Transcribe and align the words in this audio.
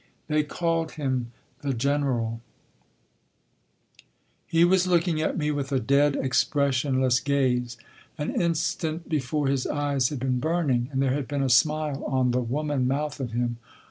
They 0.27 0.41
called 0.41 0.93
him 0.93 1.31
The 1.61 1.75
General. 1.75 2.41
"He 4.47 4.65
was 4.65 4.87
looking 4.87 5.21
at 5.21 5.37
me 5.37 5.51
with 5.51 5.71
a 5.71 5.79
dead, 5.79 6.15
expressionless 6.15 7.19
gaze. 7.19 7.77
An 8.17 8.31
instant 8.33 9.07
before 9.07 9.47
his 9.47 9.67
eyes 9.67 10.09
had 10.09 10.19
been 10.19 10.39
burning, 10.39 10.89
and 10.91 11.03
there 11.03 11.13
had 11.13 11.27
been 11.27 11.43
a 11.43 11.49
smile 11.51 12.03
on 12.05 12.31
the 12.31 12.41
woman 12.41 12.87
mouth 12.87 13.19
of 13.19 13.33
him. 13.33 13.57